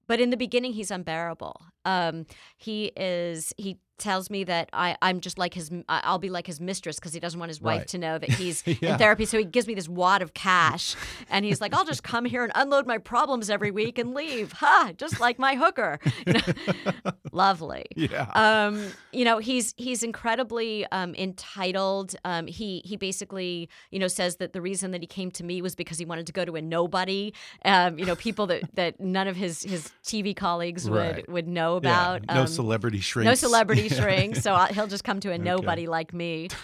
[0.08, 1.62] But in the beginning, he's unbearable.
[1.86, 2.25] Um,
[2.58, 3.53] he is.
[3.58, 5.71] He tells me that I, I'm just like his.
[5.89, 7.87] I'll be like his mistress because he doesn't want his wife Right.
[7.89, 8.93] to know that he's Yeah.
[8.93, 9.25] in therapy.
[9.25, 10.95] So he gives me this wad of cash,
[11.29, 14.51] and he's like, "I'll just come here and unload my problems every week and leave."
[14.53, 14.91] Ha!
[14.97, 15.99] Just like my hooker.
[16.27, 17.11] You know?
[17.31, 17.85] Lovely.
[17.95, 18.29] Yeah.
[18.35, 22.15] Um, you know, he's he's incredibly um, entitled.
[22.25, 25.61] Um, he he basically, you know, says that the reason that he came to me
[25.61, 27.33] was because he wanted to go to a nobody.
[27.65, 31.15] Um, you know, people that that none of his his TV colleagues Right.
[31.27, 32.27] would would know Yeah, about.
[32.27, 33.25] no Um, celebrity shrinks.
[33.27, 36.49] no celebrity shrink, so I, he'll just come to a nobody like me.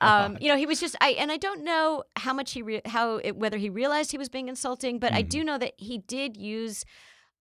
[0.00, 2.82] Um, you know, he was just I, and I don't know how much he re-
[2.84, 5.98] how it, whether he realized he was being insulting, but I do know that he
[5.98, 6.84] did use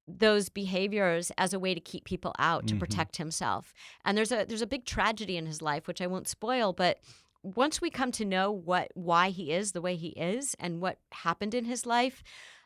[0.08, 3.74] those behaviors as a way to keep people out to protect himself.
[4.06, 7.00] And there's a there's a big tragedy in his life, which I won't spoil, but
[7.44, 11.00] once we come to know what why he is the way he is and what
[11.12, 12.24] happened in his life,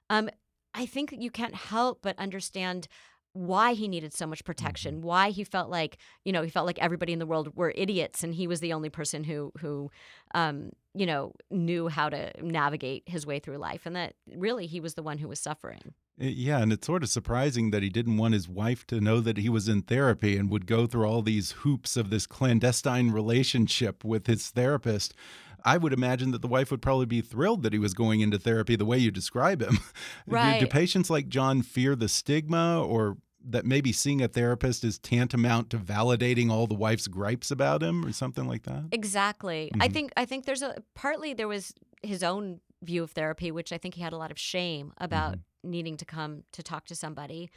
[0.09, 0.29] um,
[0.73, 2.87] I think you can't help but understand
[3.35, 6.79] why he needed so much protection, why he felt like, you know, he felt like
[6.79, 9.91] everybody in the world were idiots and he was the only person who who
[10.33, 14.79] um, you know, knew how to navigate his way through life and that really he
[14.79, 15.93] was the one who was suffering.
[16.19, 19.19] Uh, Yeah, and it's sort of surprising that he didn't want his wife to know
[19.19, 23.11] that he was in therapy and would go through all these hoops of this clandestine
[23.11, 25.13] relationship with his therapist.
[25.65, 28.37] I would imagine that the wife would probably be thrilled that he was going into
[28.37, 29.79] therapy the way you describe him.
[30.29, 33.17] Do- Do, patients like John fear the stigma or
[33.47, 38.05] that maybe seeing a therapist is tantamount to validating all the wife's gripes about him
[38.05, 38.85] or something like that?
[38.91, 39.71] Exactly.
[39.73, 39.93] I mm-hmm.
[39.93, 43.77] think I think there's a partly there was his own view of therapy, which I
[43.77, 45.71] think he had a lot of shame about mm-hmm.
[45.71, 47.49] needing to come to talk to somebody.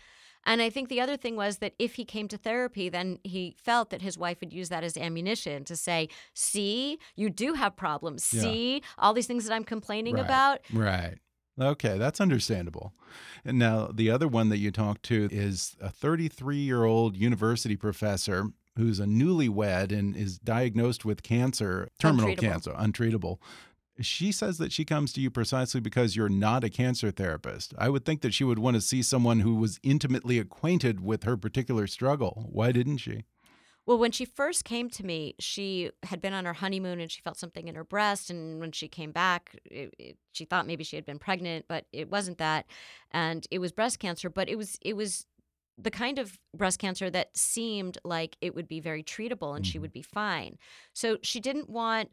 [0.46, 3.56] And I think the other thing was that if he came to therapy, then he
[3.62, 7.76] felt that his wife would use that as ammunition to say, "See, you do have
[7.76, 8.32] problems.
[8.32, 8.42] Yeah.
[8.42, 10.24] See, all these things that I'm complaining Right.
[10.24, 11.18] about." Right.
[11.60, 12.92] Okay, that's understandable.
[13.44, 17.76] And now the other one that you talked to is a 33 year old university
[17.76, 22.38] professor who's a newlywed and is diagnosed with cancer, terminal Untreatable.
[22.38, 23.38] cancer, untreatable.
[24.00, 27.74] She says that she comes to you precisely because you're not a cancer therapist.
[27.76, 31.24] I would think that she would want to see someone who was intimately acquainted with
[31.24, 32.46] her particular struggle.
[32.52, 33.24] Why didn't she?
[33.88, 37.22] Well, when she first came to me, she had been on her honeymoon and she
[37.22, 38.28] felt something in her breast.
[38.28, 41.86] And when she came back, it, it, she thought maybe she had been pregnant, but
[41.90, 42.66] it wasn't that,
[43.12, 44.28] and it was breast cancer.
[44.28, 45.24] But it was it was
[45.78, 49.74] the kind of breast cancer that seemed like it would be very treatable and she
[49.74, 49.82] mm-hmm.
[49.82, 50.58] would be fine.
[50.92, 52.10] So she didn't want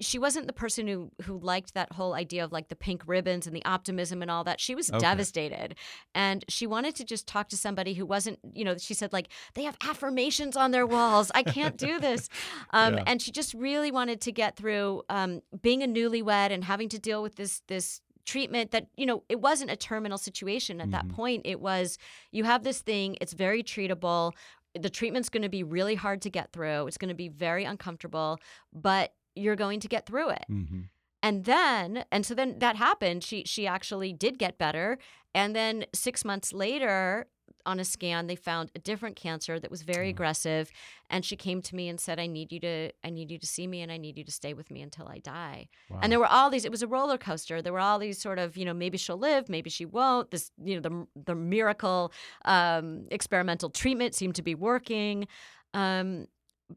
[0.00, 3.46] she wasn't the person who who liked that whole idea of like the pink ribbons
[3.46, 4.60] and the optimism and all that.
[4.60, 4.98] She was Okay.
[4.98, 5.76] devastated.
[6.14, 9.28] And she wanted to just talk to somebody who wasn't, you know, she said like
[9.54, 11.30] they have affirmations on their walls.
[11.34, 12.28] I can't do this.
[12.70, 13.04] Um, Yeah.
[13.06, 16.98] and she just really wanted to get through um, being a newlywed and having to
[16.98, 21.06] deal with this this treatment that you know it wasn't a terminal situation at that
[21.10, 21.98] point it was
[22.32, 24.32] you have this thing it's very treatable
[24.80, 27.64] the treatment's going to be really hard to get through it's going to be very
[27.64, 28.38] uncomfortable
[28.72, 30.44] but you're going to get through it.
[30.50, 30.80] Mm-hmm.
[31.22, 33.24] and then and so then that happened.
[33.24, 34.98] She she actually did get better.
[35.34, 37.26] And then 6 months later
[37.66, 40.70] on a scan they found a different cancer that was very aggressive.
[41.08, 43.46] And she came to me and said i need you to i need you to
[43.46, 45.68] see me and i need you to stay with me until i die.
[45.88, 46.00] Wow.
[46.02, 47.62] and there were all these it was a roller coaster.
[47.62, 50.30] There were all these sort of you know maybe she'll live maybe she won't.
[50.30, 52.12] This you know the the miracle
[52.44, 55.26] um, experimental treatment seemed to be working.
[55.72, 56.26] Um,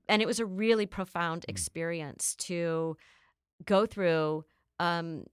[0.07, 2.97] and it was a really profound experience to
[3.65, 4.43] go through
[4.79, 5.23] um,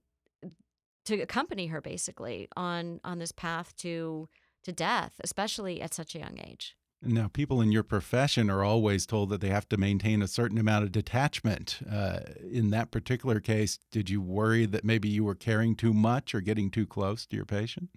[1.05, 4.27] to accompany her basically on on this path to
[4.63, 6.75] to death especially at such a young age
[7.07, 10.57] Now, people in your profession are always told that they have to maintain a certain
[10.57, 11.79] amount of detachment.
[11.87, 12.19] Uh,
[12.51, 16.41] in that particular case, did you worry that maybe you were caring too much or
[16.41, 17.89] getting too close to your patient?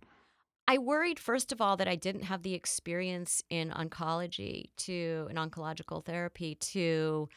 [0.69, 5.37] I worried, first of all, that I didn't have the experience in oncology to in
[5.37, 7.31] oncological therapy to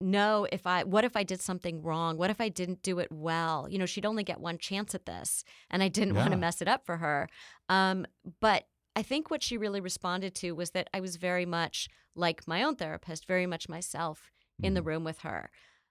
[0.00, 2.18] know if I what if I did something wrong?
[2.18, 3.68] What if I didn't do it well?
[3.70, 6.60] You know, she'd only get one chance at this, and I didn't want to mess
[6.60, 7.28] it up for her.
[7.68, 8.06] Um,
[8.40, 8.64] but
[8.96, 12.64] I think what she really responded to was that I was very much like my
[12.64, 15.50] own therapist, very much myself in the room with her.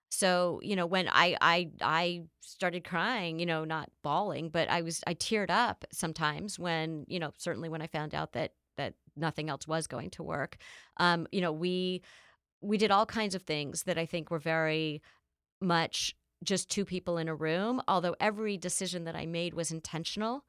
[0.09, 4.81] So, you know, when I I I started crying, you know, not bawling, but I
[4.81, 8.93] was I teared up sometimes when, you know, certainly when I found out that that
[9.15, 10.57] nothing else was going to work.
[10.97, 12.01] Um, you know, we
[12.61, 15.01] we did all kinds of things that I think were very
[15.61, 20.43] much just two people in a room, although every decision that I made was intentional.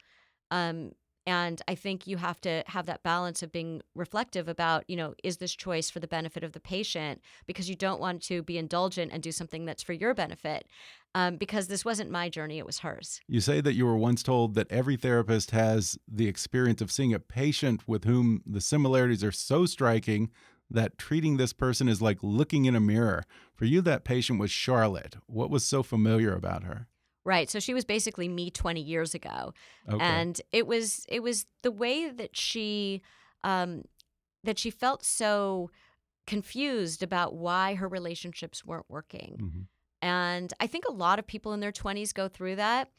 [0.50, 0.92] Um,
[1.28, 5.12] and I think you have to have that balance of being reflective about, you know,
[5.22, 7.20] is this choice for the benefit of the patient?
[7.46, 10.66] Because you don't want to be indulgent and do something that's for your benefit.
[11.14, 13.20] Um, because this wasn't my journey, it was hers.
[13.28, 17.12] You say that you were once told that every therapist has the experience of seeing
[17.12, 20.30] a patient with whom the similarities are so striking
[20.70, 23.24] that treating this person is like looking in a mirror.
[23.54, 25.16] For you, that patient was Charlotte.
[25.26, 26.86] What was so familiar about her?
[27.28, 27.50] Right.
[27.50, 29.52] So she was basically me 20 years ago.
[29.86, 30.02] Okay.
[30.02, 33.02] And it was it was the way that she
[33.44, 33.82] um
[34.44, 35.70] that she felt so
[36.26, 39.36] confused about why her relationships weren't working.
[39.40, 39.66] Mhm.
[40.00, 42.90] And I think a lot of people in their 20s go through that.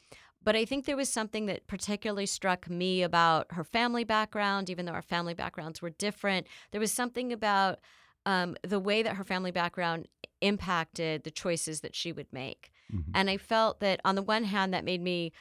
[0.42, 4.86] But I think there was something that particularly struck me about her family background, even
[4.86, 6.46] though our family backgrounds were different.
[6.70, 7.80] There was something about
[8.26, 10.06] um, the way that her family background
[10.40, 12.70] impacted the choices that she would make.
[12.92, 13.10] Mhm.
[13.14, 15.32] And I felt that on the one hand, that made me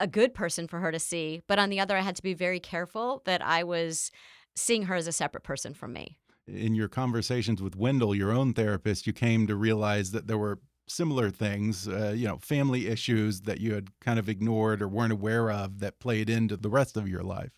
[0.00, 1.42] a good person for her to see.
[1.48, 4.10] But on the other, I had to be very careful that I was
[4.56, 6.18] seeing her as a separate person from me.
[6.46, 10.58] in your conversations with Wendell, your own therapist, you came to realize that there were
[10.88, 15.12] similar things, uh, you know, family issues that you had kind of ignored or weren't
[15.12, 17.52] aware of that played into the rest of your life.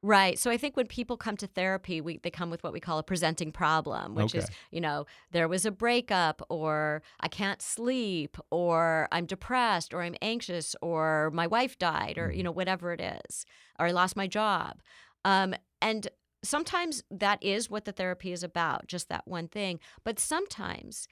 [0.00, 0.38] Right.
[0.38, 2.98] So I think when people come to therapy, we, they come with what we call
[2.98, 8.36] a presenting problem, which is, you know, there was a breakup, or I can't sleep,
[8.52, 13.00] or I'm depressed, or I'm anxious, or my wife died, or, you know, whatever it
[13.00, 13.44] is,
[13.80, 14.82] or I lost my job.
[15.24, 16.06] Um, and
[16.44, 19.80] sometimes that is what the therapy is about, just that one thing.
[20.04, 21.08] But sometimes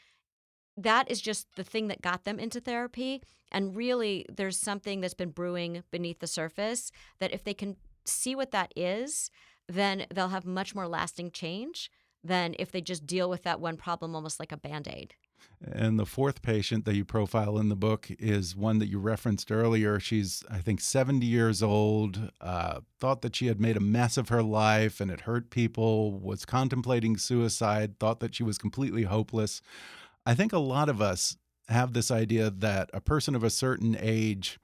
[0.76, 3.20] that is just the thing that got them into therapy.
[3.50, 8.34] And really, there's something that's been brewing beneath the surface that if they can see
[8.34, 9.30] what that is,
[9.68, 11.90] then they'll have much more lasting change
[12.22, 15.14] than if they just deal with that one problem almost like a band aid.
[15.62, 19.50] And the fourth patient that you profile in the book is one that you referenced
[19.50, 19.98] earlier.
[19.98, 24.28] She's, I think, 70 years old, uh, thought that she had made a mess of
[24.28, 29.62] her life and it hurt people, was contemplating suicide, thought that she was completely hopeless.
[30.26, 31.36] I think a lot of us
[31.68, 34.58] have this idea that a person of a certain age,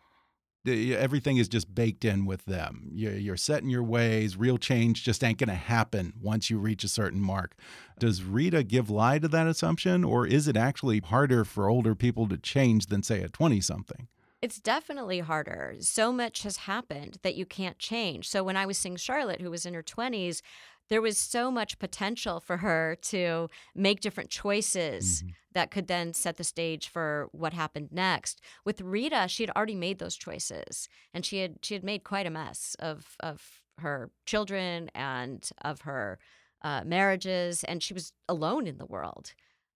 [0.66, 2.90] everything is just baked in with them.
[2.92, 4.36] You're, you're set in your ways.
[4.36, 7.54] Real change just ain't going to happen once you reach a certain mark.
[7.98, 12.28] Does Rita give lie to that assumption, or is it actually harder for older people
[12.28, 14.08] to change than, say, a 20 something?
[14.42, 15.76] It's definitely harder.
[15.78, 18.28] So much has happened that you can't change.
[18.28, 20.42] So when I was seeing Charlotte, who was in her 20s,
[20.88, 26.36] there was so much potential for her to make different choices that could then set
[26.36, 28.40] the stage for what happened next.
[28.64, 32.26] With Rita, she had already made those choices and she had she had made quite
[32.26, 36.18] a mess of of her children and of her
[36.62, 39.32] uh, marriages and she was alone in the world.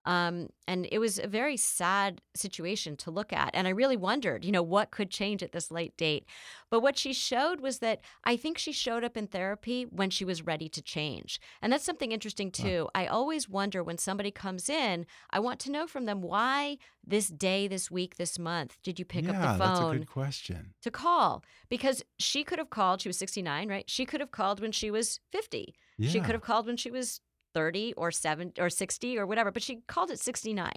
[0.07, 3.51] Um, and it was a very sad situation to look at.
[3.53, 6.25] And I really wondered, you know, what could change at this late date.
[6.69, 10.23] But what she showed was that I think she showed up in therapy when she
[10.23, 11.41] was ready to change.
[11.61, 12.87] And that's something interesting, too.
[12.95, 17.27] I always wonder when somebody comes in, I want to know from them why this
[17.27, 19.97] day, this week, this month did you pick yeah, up the that's a phone?
[19.97, 20.73] good question.
[20.83, 23.01] to call because she could have called.
[23.01, 23.89] She was 69, right?
[23.89, 25.75] She could have called when she was 50.
[25.99, 27.21] She could have called when she was
[27.53, 30.71] 30 or 7 or 60 or whatever, but she called it 69.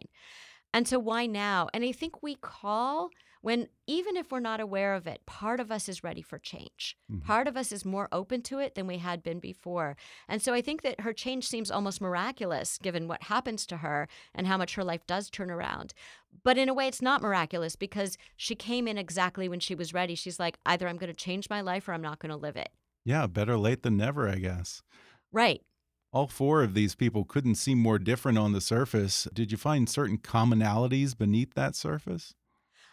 [0.73, 1.69] And so why now?
[1.75, 3.11] And I think we call
[3.43, 6.97] when even if we're not aware of it, part of us is ready for change.
[7.11, 7.25] Mhm.
[7.25, 9.97] Part of us is more open to it than we had been before.
[10.29, 14.09] And so I think that her change seems almost miraculous given what happens to her
[14.35, 15.95] and how much her life does turn around.
[16.45, 19.95] But in a way, it's not miraculous because she came in exactly when she was
[19.95, 20.15] ready.
[20.15, 22.57] She's like, either I'm going to change my life or I'm not going to live
[22.57, 22.69] it.
[23.05, 24.83] Yeah, better late than never, I guess.
[25.33, 25.63] Right.
[26.13, 29.29] All four of these people couldn't seem more different on the surface.
[29.33, 32.35] Did you find certain commonalities beneath that surface?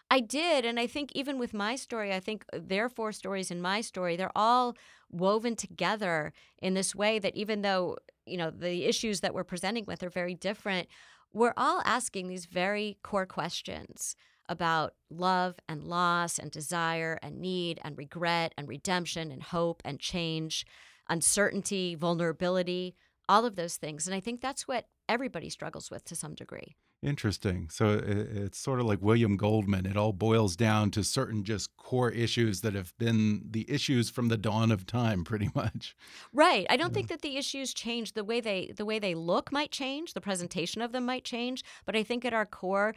[0.09, 0.65] I did.
[0.65, 3.81] And I think even with my story, I think uh, their four stories and my
[3.81, 4.75] story, they're all
[5.09, 9.85] woven together in this way that even though, you know, the issues that we're presenting
[9.85, 10.87] with are very different,
[11.33, 14.15] we're all asking these very core questions
[14.47, 19.99] about love and loss and desire and need and regret and redemption and hope and
[19.99, 20.65] change,
[21.09, 22.95] uncertainty, vulnerability,
[23.29, 24.07] all of those things.
[24.07, 26.75] And I think that's what everybody struggles with to some degree.
[27.03, 27.69] Interesting.
[27.69, 29.85] So it's sort of like William Goldman.
[29.85, 34.29] It all boils down to certain just core issues that have been the issues from
[34.29, 35.95] the dawn of time, pretty much.
[36.33, 36.65] Right.
[36.71, 39.71] I don't think that the issues change the way they the way they look might
[39.71, 42.95] change, the presentation of them might change, but I think at our core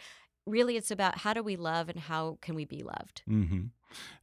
[0.50, 3.22] really it's about how do we love and how can we be loved.
[3.26, 3.66] hmm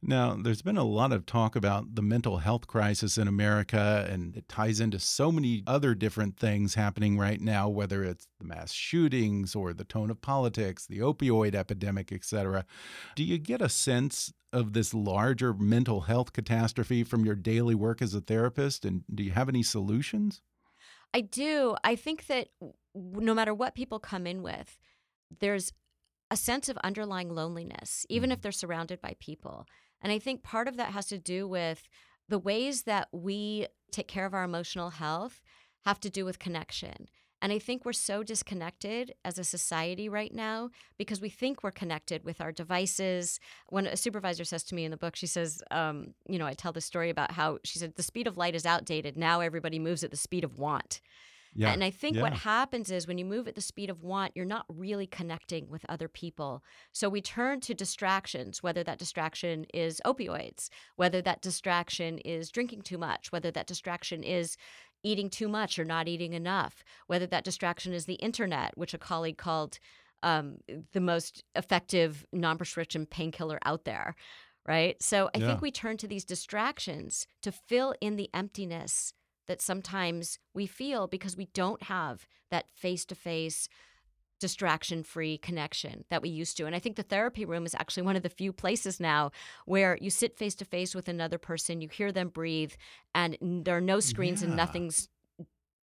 [0.00, 4.36] Now, there's been a lot of talk about the mental health crisis in America, and
[4.36, 8.72] it ties into so many other different things happening right now, whether it's the mass
[8.72, 12.64] shootings or the tone of politics, the opioid epidemic, et cetera.
[13.14, 18.00] Do you get a sense of this larger mental health catastrophe from your daily work
[18.00, 18.84] as a therapist?
[18.86, 20.40] And do you have any solutions?
[21.12, 21.76] I do.
[21.84, 22.48] I think that
[22.94, 24.78] no matter what people come in with,
[25.40, 25.72] there's
[26.30, 29.66] a sense of underlying loneliness, even if they're surrounded by people.
[30.00, 31.88] And I think part of that has to do with
[32.28, 35.42] the ways that we take care of our emotional health
[35.86, 37.08] have to do with connection.
[37.40, 41.70] And I think we're so disconnected as a society right now because we think we're
[41.70, 43.38] connected with our devices.
[43.68, 46.54] When a supervisor says to me in the book, she says, um, you know, I
[46.54, 49.16] tell the story about how she said the speed of light is outdated.
[49.16, 51.00] Now everybody moves at the speed of want.
[51.58, 51.72] Yeah.
[51.72, 54.44] And I think what happens is when you move at the speed of want, you're
[54.44, 56.62] not really connecting with other people.
[56.92, 62.82] So we turn to distractions, whether that distraction is opioids, whether that distraction is drinking
[62.82, 64.56] too much, whether that distraction is
[65.02, 68.98] eating too much or not eating enough, whether that distraction is the internet, which a
[68.98, 69.78] colleague called
[70.22, 70.58] um,
[70.92, 74.14] the most effective non prescription painkiller out there.
[74.66, 75.02] Right.
[75.02, 75.46] So I Yeah.
[75.46, 79.14] think we turn to these distractions to fill in the emptiness
[79.48, 83.68] that sometimes we feel because we don't have that face to face
[84.40, 86.64] distraction free connection that we used to.
[86.64, 89.32] And I think the therapy room is actually one of the few places now
[89.66, 92.72] where you sit face to face with another person, you hear them breathe,
[93.14, 95.08] and there are no screens and nothing's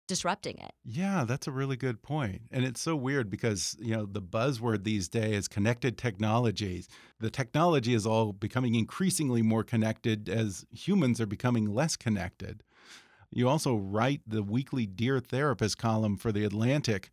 [0.08, 0.72] disrupting it.
[0.84, 2.44] Yeah, that's a really good point.
[2.52, 6.88] And it's so weird because, you know, the buzzword these days is connected technologies.
[7.20, 12.64] The technology is all becoming increasingly more connected as humans are becoming less connected.
[13.36, 17.12] You also write the weekly Dear Therapist column for The Atlantic.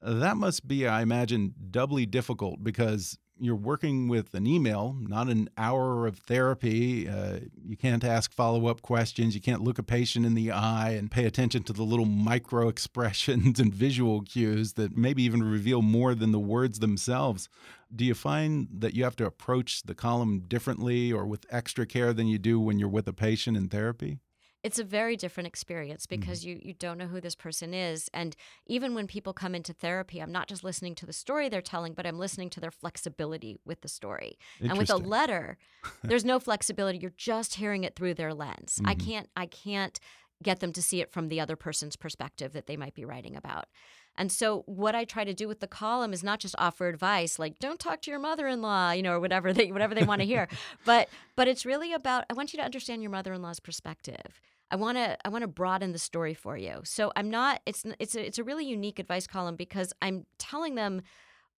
[0.00, 5.50] That must be, I imagine, doubly difficult because you're working with an email, not an
[5.58, 7.08] hour of therapy.
[7.08, 9.34] Uh, you can't ask follow up questions.
[9.34, 12.68] You can't look a patient in the eye and pay attention to the little micro
[12.74, 17.48] expressions and visual cues that maybe even reveal more than the words themselves.
[17.94, 22.12] Do you find that you have to approach the column differently or with extra care
[22.12, 24.20] than you do when you're with a patient in therapy?
[24.62, 28.10] It's a very different experience because you you don't know who this person is.
[28.12, 28.34] And
[28.66, 31.94] even when people come into therapy i'm not just listening to the story they're telling
[31.94, 34.38] but i'm listening to their flexibility with the story.
[34.60, 35.58] And with a letter
[36.04, 36.98] there's no flexibility.
[36.98, 38.80] You're just hearing it through their lens.
[38.84, 39.04] I Mhm.
[39.06, 39.98] can't i can't
[40.42, 43.36] get them to see it from the other person's perspective that they might be writing
[43.36, 43.66] about
[44.18, 47.38] and so what I try to do with the column is not just offer advice
[47.38, 50.26] like don't talk to your mother-in-law, you know, or whatever they whatever they want to
[50.26, 50.48] hear.
[50.84, 54.40] but but it's really about I want you to understand your mother-in-law's perspective.
[54.70, 56.80] I want to I want to broaden the story for you.
[56.84, 60.74] So I'm not it's it's a, it's a really unique advice column because I'm telling
[60.74, 61.02] them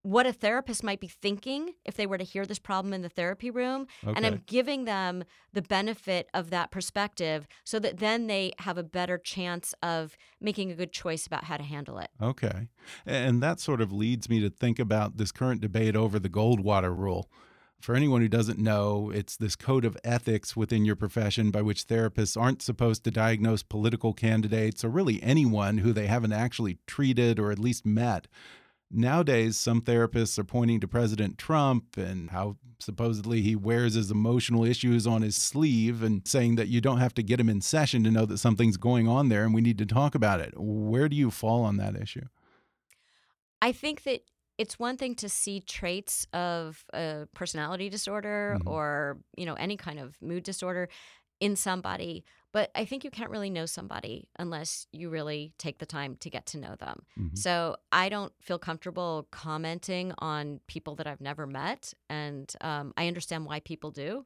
[0.03, 3.09] what a therapist might be thinking if they were to hear this problem in the
[3.09, 8.53] therapy room and I'm giving them the benefit of that perspective so that then they
[8.61, 12.11] have a better chance of making a good choice about how to handle it.
[12.23, 12.69] Okay.
[13.05, 16.97] And that sort of leads me to think about this current debate over the Goldwater
[16.97, 17.29] rule.
[17.81, 21.87] For anyone who doesn't know, it's this code of ethics within your profession by which
[21.87, 27.39] therapists aren't supposed to diagnose political candidates or really anyone who they haven't actually treated
[27.39, 28.27] or at least met.
[28.91, 34.65] Nowadays, some therapists are pointing to President Trump and how supposedly he wears his emotional
[34.65, 38.03] issues on his sleeve and saying that you don't have to get him in session
[38.05, 40.55] to know that something's going on there and we need to talk about it.
[40.57, 42.27] Where do you fall on that issue?
[43.61, 44.23] I think that
[44.57, 48.67] it's one thing to see traits of a personality disorder Mhm.
[48.71, 50.89] or you know any kind of mood disorder
[51.41, 52.25] in somebody
[52.59, 56.29] but i think you can't really know somebody unless you really take the time to
[56.37, 57.39] get to know them Mhm.
[57.39, 63.07] so i don't feel comfortable commenting on people that i've never met and um, i
[63.07, 64.25] understand why people do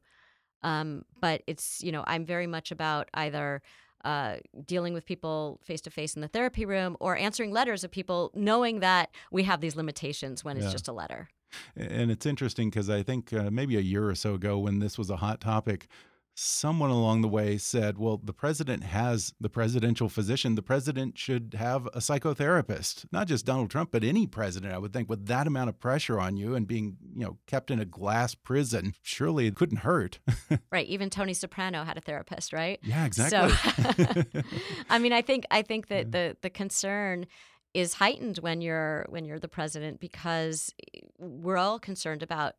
[0.63, 3.61] um, but it's you know i'm very much about either
[4.05, 7.91] uh, dealing with people face to face in the therapy room or answering letters of
[7.91, 10.71] people knowing that we have these limitations when it's Yeah.
[10.73, 11.29] just a letter
[11.75, 14.97] And it's interesting because I think uh, maybe a year or so ago, when this
[14.97, 15.87] was a hot topic,
[16.35, 20.55] someone along the way said, Well, the president has the presidential physician.
[20.55, 23.05] The president should have a psychotherapist.
[23.11, 26.19] Not just Donald Trump, but any president, I would think, with that amount of pressure
[26.19, 30.19] on you and being, you know, kept in a glass prison, surely it couldn't hurt.
[30.71, 33.49] right even tony soprano had a therapist right yeah, exactly.
[33.51, 34.41] So,
[34.89, 37.25] I mean, I think I think that the the concern
[37.73, 40.73] is heightened when you're when you're the president because
[41.17, 42.55] we're all concerned about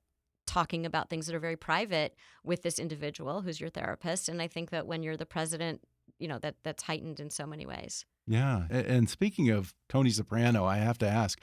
[0.47, 4.49] talking about things that are very private with this individual who's your therapist, and I
[4.49, 5.81] think that when you're the president,
[6.19, 8.05] you know that that's heightened in so many ways.
[8.27, 8.67] Yeah.
[8.71, 11.41] And speaking of Tony Soprano, I have to ask,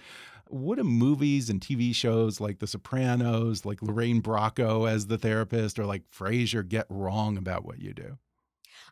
[0.47, 5.78] what do movies and TV shows like The Sopranos, like Lorraine Bracco as the therapist,
[5.78, 8.18] or like Frasier get wrong about what you do?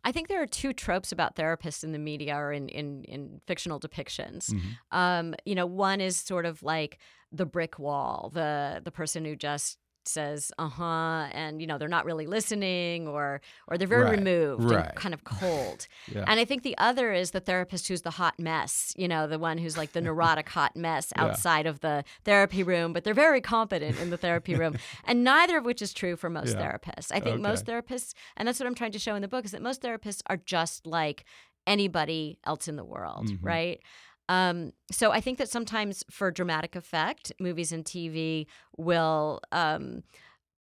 [0.03, 3.41] I think there are two tropes about therapists in the media or in in, in
[3.47, 4.53] fictional depictions.
[4.53, 4.61] Mhm.
[4.91, 6.99] Um, you know, one is sort of like
[7.31, 9.77] the brick wall, the the person who just
[10.09, 14.63] says uh-huh and you know they're not really listening or or they're very Right, removed
[14.71, 14.85] right.
[14.87, 16.25] and kind of cold Yeah.
[16.27, 19.39] and i think the other is the therapist who's the hot mess you know the
[19.39, 21.23] one who's like the neurotic hot mess Yeah.
[21.23, 25.57] outside of the therapy room but they're very competent in the therapy room and neither
[25.57, 26.61] of which is true for most Yeah.
[26.77, 29.45] therapists i think most therapists and that's what i'm trying to show in the book
[29.45, 31.23] is that most therapists are just like
[31.67, 33.37] anybody else in the world Mhm.
[33.41, 33.81] right
[34.29, 38.45] um, so I think that sometimes for dramatic effect, movies and TV
[38.77, 40.03] will um,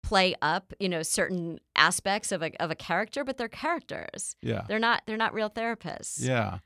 [0.09, 4.35] play up, you know, certain aspects of a of a character, but they're characters.
[4.41, 4.63] yeah.
[4.67, 6.17] They're not they're not real therapists.
[6.25, 6.59] Yeah.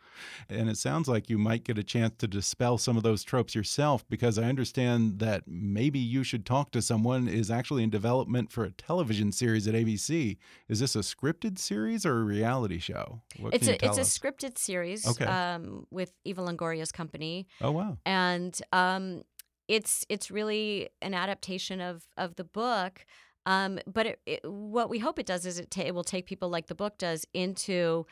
[0.50, 3.54] And it sounds like you might get a chance to dispel some of those tropes
[3.54, 8.52] yourself because I understand that maybe you should talk to someone is actually in development
[8.52, 10.38] for a television series at ABC.
[10.70, 13.22] Is this a scripted series or a reality show?
[13.40, 15.26] What It's can a you tell it's a scripted series Okay.
[15.26, 17.98] um, with Eva Longoria's company, Oh wow.
[18.06, 19.24] and um,
[19.68, 23.06] it's it's really an adaptation of of the book.
[23.46, 26.26] Um, but it, it, what we hope it does is it, ta- it will take
[26.26, 28.06] people like the book does into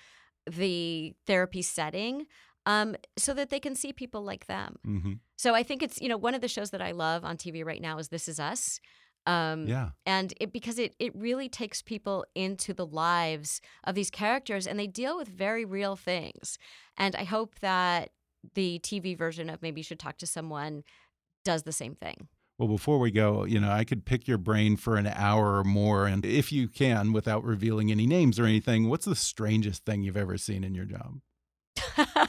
[0.49, 2.25] the therapy setting,
[2.65, 4.75] um, so that they can see people like them.
[4.83, 7.37] hmm So I think it's you know one of the shows that I love on
[7.37, 8.79] TV right now is This Is Us.
[9.27, 9.89] Um, Yeah.
[10.07, 14.79] and it because it it really takes people into the lives of these characters and
[14.79, 16.57] they deal with very real things
[16.97, 18.09] and i hope that
[18.55, 20.83] the tv version of maybe you should talk to someone
[21.45, 22.27] does the same thing
[22.61, 25.63] Well, before we go, you know, I could pick your brain for an hour or
[25.63, 26.05] more.
[26.05, 30.15] And if you can, without revealing any names or anything, what's the strangest thing you've
[30.15, 31.21] ever seen in your job?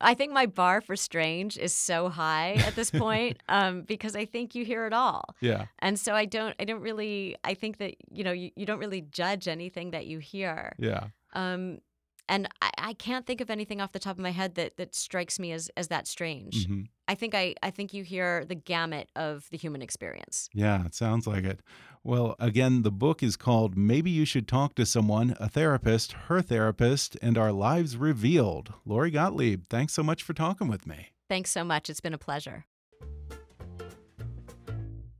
[0.00, 4.24] I think my bar for strange is so high at this point um, because I
[4.24, 5.34] think you hear it all.
[5.42, 5.66] Yeah.
[5.80, 8.78] And so I don't I don't really I think that you know you, you don't
[8.78, 10.72] really judge anything that you hear.
[10.78, 11.08] Yeah.
[11.34, 11.80] Um,
[12.28, 14.94] and I, I can't think of anything off the top of my head that that
[14.94, 16.66] strikes me as as that strange.
[16.66, 20.50] hmm I think I I think you hear the gamut of the human experience.
[20.52, 21.60] Yeah, it sounds like it.
[22.04, 26.40] Well, again, the book is called Maybe You Should Talk to Someone, a Therapist, Her
[26.42, 28.72] Therapist, and Our Lives Revealed.
[28.84, 31.08] Lori Gottlieb, thanks so much for talking with me.
[31.28, 31.90] Thanks so much.
[31.90, 32.66] It's been a pleasure.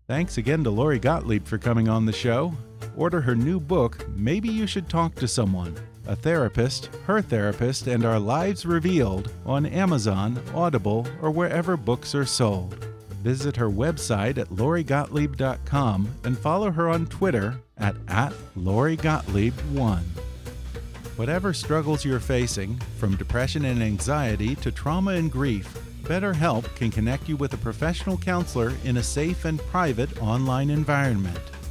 [0.07, 2.55] Thanks again to Lori Gottlieb for coming on the show.
[2.97, 5.77] Order her new book, Maybe You Should Talk to Someone,
[6.09, 12.25] a Therapist, Her Therapist, and Our Lives Revealed on Amazon, Audible, or wherever books are
[12.25, 12.85] sold.
[13.23, 20.03] Visit her website at lorigottlieb.com and follow her on Twitter at, at lorigottlieb1.
[21.17, 25.67] Whatever struggles you're facing, from depression and anxiety to trauma and grief,
[26.05, 31.41] BetterHelp can connect you with a professional counselor in a safe and private online environment.